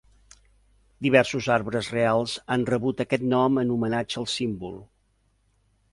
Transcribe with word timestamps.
Diversos 1.05 1.49
arbres 1.57 1.91
reals 1.97 2.35
han 2.55 2.65
rebut 2.71 3.03
aquest 3.07 3.27
nom 3.37 3.63
en 3.65 3.77
homenatge 3.77 4.21
al 4.23 4.29
símbol. 4.41 4.77